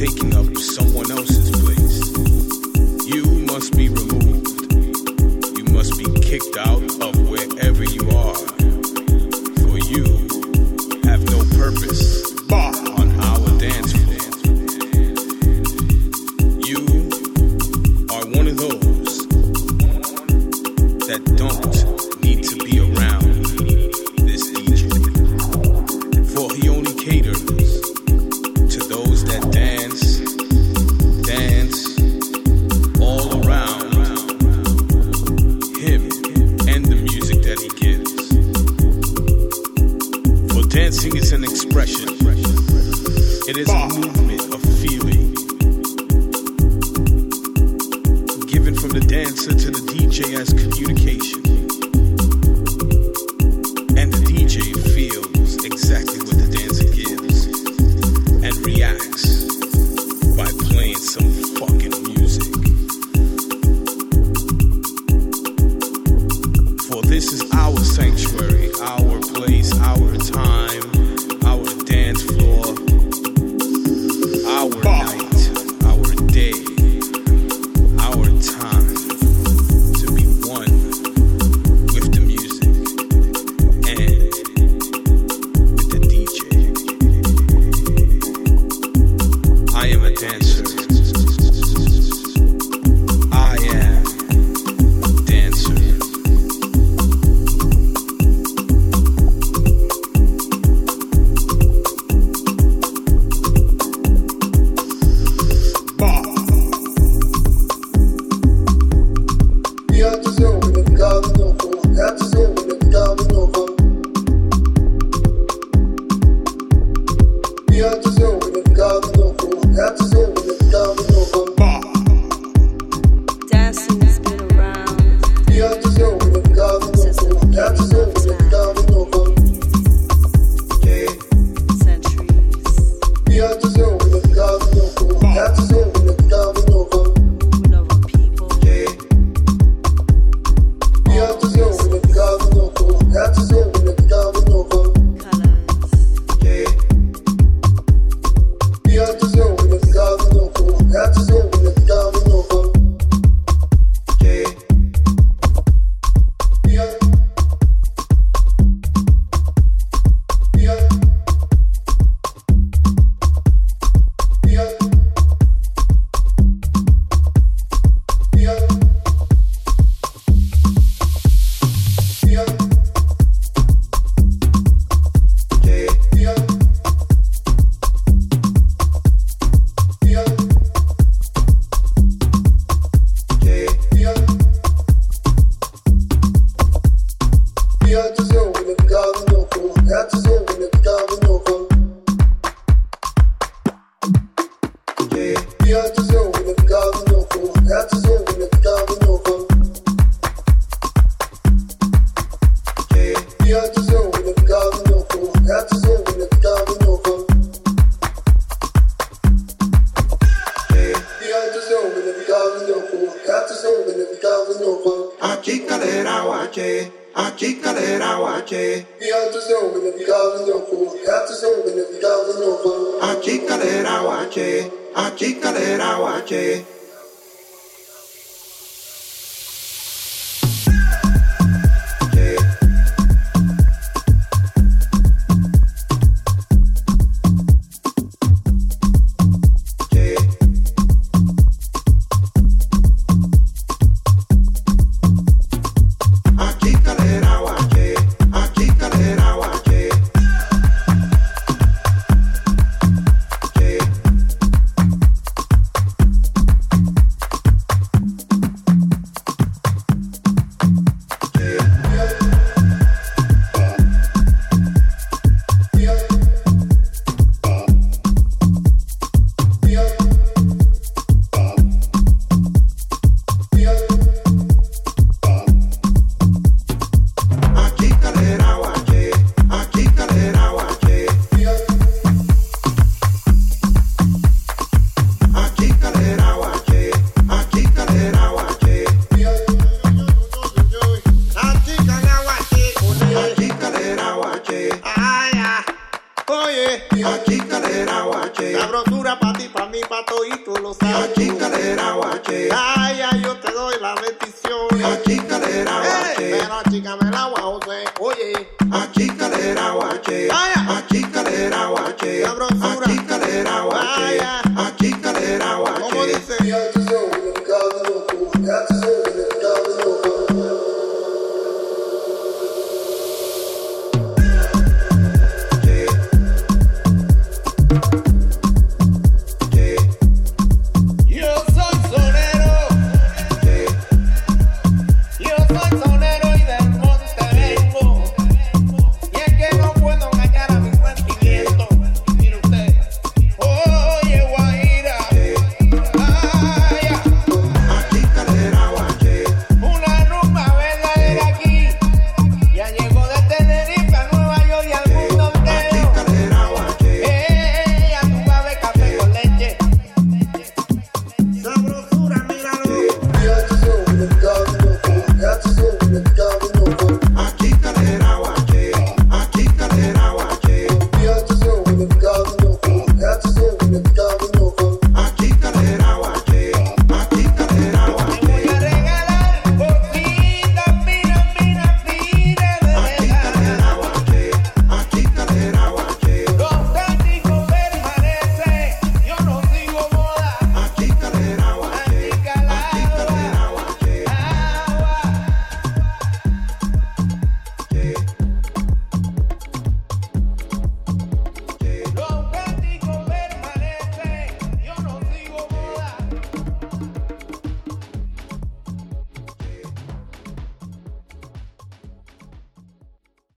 [0.00, 0.56] taking up.
[0.56, 0.89] Someone